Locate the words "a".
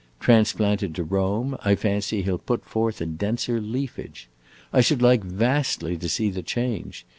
3.01-3.05